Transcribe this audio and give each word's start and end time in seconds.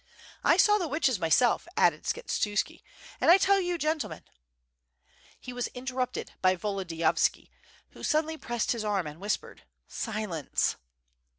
"I 0.43 0.57
saw 0.57 0.79
the 0.79 0.87
witches 0.87 1.19
myself," 1.19 1.67
added 1.77 2.05
Skshetuski, 2.05 2.81
"and 3.21 3.29
I 3.29 3.37
tell 3.37 3.61
you, 3.61 3.77
gentlemen 3.77 4.23
^" 4.23 4.23
He 5.39 5.53
was 5.53 5.67
interrupted 5.75 6.33
by 6.41 6.55
Volodiyovski, 6.55 7.51
who 7.89 8.01
suddenly 8.03 8.35
pressed 8.35 8.71
his 8.71 8.83
arm 8.83 9.05
and 9.05 9.19
whispered: 9.19 9.61
"Silence!" 9.87 10.75